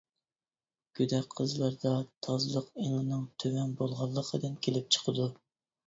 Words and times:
گۆدەك 0.99 1.27
قىزلاردا 1.41 1.93
تازىلىق 2.29 2.73
ئېڭىنىڭ 2.83 3.23
تۆۋەن 3.45 3.79
بولغانلىقىدىن 3.85 4.61
كېلىپ 4.67 4.95
چىقىدۇ. 4.99 5.35